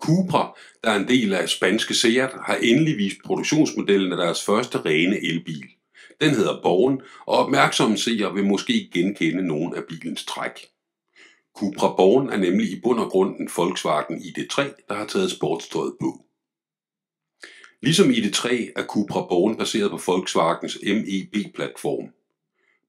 Cupra, 0.00 0.56
der 0.84 0.90
er 0.90 0.96
en 0.96 1.08
del 1.08 1.34
af 1.34 1.48
spanske 1.48 1.94
Seat, 1.94 2.30
har 2.46 2.54
endelig 2.54 2.96
vist 2.98 3.16
produktionsmodellen 3.24 4.12
af 4.12 4.18
deres 4.18 4.44
første 4.44 4.78
rene 4.78 5.16
elbil. 5.24 5.64
Den 6.20 6.30
hedder 6.30 6.62
Born, 6.62 7.00
og 7.26 7.38
opmærksomme 7.38 7.96
seere 7.96 8.34
vil 8.34 8.44
måske 8.44 8.90
genkende 8.92 9.46
nogle 9.46 9.76
af 9.76 9.82
bilens 9.88 10.24
træk. 10.24 10.66
Cupra 11.56 11.94
Born 11.96 12.28
er 12.28 12.36
nemlig 12.36 12.70
i 12.70 12.80
bund 12.80 13.00
og 13.00 13.10
grund 13.10 13.40
en 13.40 13.50
Volkswagen 13.56 14.16
ID3, 14.16 14.84
der 14.88 14.94
har 14.94 15.06
taget 15.06 15.30
sportstøjet 15.30 15.94
på. 16.00 16.24
Ligesom 17.82 18.10
ID3 18.10 18.72
er 18.76 18.84
Cupra 18.86 19.26
Born 19.28 19.56
baseret 19.56 19.90
på 19.90 20.00
Volkswagens 20.06 20.78
MEB-platform. 20.82 22.12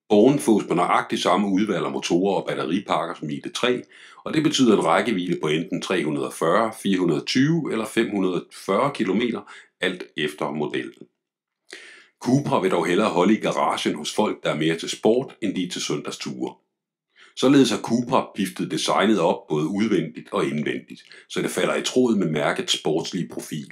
Borgen 0.09 0.39
fås 0.39 0.63
på 0.63 0.73
nøjagtigt 0.73 1.21
samme 1.21 1.47
udvalg 1.47 1.85
af 1.85 1.91
motorer 1.91 2.41
og 2.41 2.47
batteripakker 2.47 3.15
som 3.15 3.29
ID3, 3.29 3.81
og 4.23 4.33
det 4.33 4.43
betyder 4.43 4.77
en 4.77 4.85
rækkevidde 4.85 5.39
på 5.41 5.47
enten 5.47 5.81
340, 5.81 6.73
420 6.83 7.71
eller 7.71 7.85
540 7.85 8.91
km, 8.93 9.21
alt 9.81 10.03
efter 10.17 10.51
modellen. 10.51 11.07
Cupra 12.19 12.61
vil 12.61 12.71
dog 12.71 12.85
hellere 12.85 13.09
holde 13.09 13.33
i 13.33 13.41
garagen 13.41 13.95
hos 13.95 14.15
folk, 14.15 14.43
der 14.43 14.49
er 14.49 14.57
mere 14.57 14.77
til 14.77 14.89
sport, 14.89 15.35
end 15.41 15.55
de 15.55 15.69
til 15.69 15.81
søndagsture. 15.81 16.55
Således 17.35 17.71
har 17.71 17.77
Cupra 17.77 18.31
piftet 18.35 18.71
designet 18.71 19.19
op 19.19 19.47
både 19.49 19.67
udvendigt 19.67 20.29
og 20.31 20.45
indvendigt, 20.45 21.03
så 21.29 21.41
det 21.41 21.49
falder 21.49 21.75
i 21.75 21.81
tråd 21.81 22.15
med 22.15 22.29
mærkets 22.29 22.79
sportslige 22.79 23.29
profil. 23.33 23.69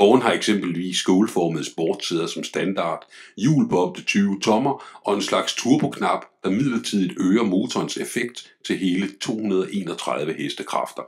Borgen 0.00 0.22
har 0.22 0.32
eksempelvis 0.32 0.96
skålformede 0.96 1.64
sportssæder 1.64 2.26
som 2.26 2.44
standard, 2.44 3.06
hjul 3.36 3.68
på 3.68 3.78
op 3.78 3.96
til 3.96 4.04
20 4.04 4.40
tommer 4.40 5.00
og 5.04 5.14
en 5.14 5.22
slags 5.22 5.54
turboknap, 5.54 6.24
der 6.44 6.50
midlertidigt 6.50 7.20
øger 7.20 7.42
motorens 7.42 7.96
effekt 7.96 8.54
til 8.66 8.78
hele 8.78 9.08
231 9.20 10.32
hestekræfter. 10.32 11.02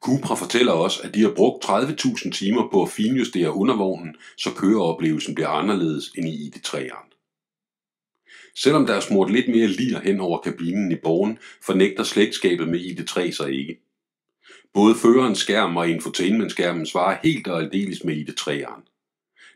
Cupra 0.00 0.34
fortæller 0.34 0.72
os, 0.72 1.00
at 1.00 1.14
de 1.14 1.22
har 1.22 1.32
brugt 1.36 1.64
30.000 1.64 2.30
timer 2.30 2.68
på 2.72 2.82
at 2.82 2.88
finjustere 2.88 3.52
undervognen, 3.52 4.16
så 4.38 4.50
køreoplevelsen 4.56 5.34
bliver 5.34 5.48
anderledes 5.48 6.12
end 6.18 6.28
i 6.28 6.48
ID3'eren. 6.48 7.10
Selvom 8.56 8.86
der 8.86 8.94
er 8.94 9.00
smurt 9.00 9.30
lidt 9.30 9.48
mere 9.48 9.66
lir 9.66 10.00
hen 10.00 10.20
over 10.20 10.38
kabinen 10.38 10.92
i 10.92 10.96
Borgen, 11.02 11.38
fornægter 11.62 12.04
slægtskabet 12.04 12.68
med 12.68 12.80
ID3 12.80 13.32
sig 13.32 13.52
ikke. 13.52 13.80
Både 14.74 14.94
førerens 14.94 15.38
skærm 15.38 15.76
og 15.76 15.88
infotainmentskærmen 15.88 16.86
svarer 16.86 17.18
helt 17.22 17.48
og 17.48 17.62
aldeles 17.62 18.04
med 18.04 18.16
ID3'eren. 18.16 18.94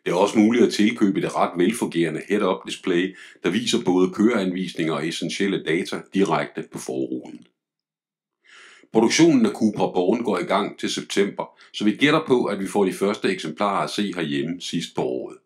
Det 0.05 0.11
er 0.11 0.15
også 0.15 0.39
muligt 0.39 0.65
at 0.65 0.73
tilkøbe 0.73 1.21
det 1.21 1.37
ret 1.37 1.53
velfungerende 1.57 2.23
head-up 2.29 2.67
display, 2.67 3.17
der 3.43 3.51
viser 3.51 3.85
både 3.85 4.11
køreanvisninger 4.11 4.95
og 4.95 5.09
essentielle 5.09 5.65
data 5.65 6.01
direkte 6.15 6.65
på 6.73 6.79
forruden. 6.79 7.47
Produktionen 8.93 9.47
af 9.47 9.53
Cupra 9.53 9.93
Born 9.93 10.23
går 10.23 10.39
i 10.39 10.43
gang 10.43 10.79
til 10.79 10.91
september, 10.91 11.59
så 11.73 11.85
vi 11.85 11.97
gætter 11.97 12.25
på, 12.27 12.45
at 12.45 12.61
vi 12.61 12.67
får 12.67 12.85
de 12.85 12.93
første 12.93 13.29
eksemplarer 13.29 13.85
at 13.85 13.91
se 13.91 14.13
herhjemme 14.15 14.61
sidst 14.61 14.95
på 14.95 15.03
året. 15.03 15.37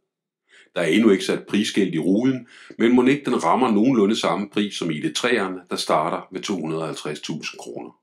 Der 0.74 0.80
er 0.80 0.86
endnu 0.86 1.10
ikke 1.10 1.24
sat 1.24 1.46
prisskilt 1.46 1.94
i 1.94 1.98
ruden, 1.98 2.48
men 2.78 2.94
må 2.94 3.04
ikke 3.04 3.24
den 3.24 3.44
rammer 3.44 3.70
nogenlunde 3.70 4.16
samme 4.16 4.48
pris 4.50 4.74
som 4.74 4.90
i 4.90 5.00
det 5.00 5.18
3'erne, 5.18 5.66
der 5.70 5.76
starter 5.76 6.28
ved 6.30 6.40
250.000 6.40 7.56
kroner. 7.56 8.01